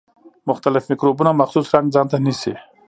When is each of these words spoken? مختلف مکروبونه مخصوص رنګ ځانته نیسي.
مختلف 0.49 0.83
مکروبونه 0.91 1.31
مخصوص 1.41 1.65
رنګ 1.75 1.85
ځانته 1.95 2.17
نیسي. 2.25 2.53